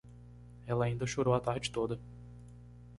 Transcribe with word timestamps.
Ela 0.65 0.85
ainda 0.85 1.05
chorou 1.05 1.31
a 1.35 1.39
tarde 1.39 1.69
toda. 1.69 1.99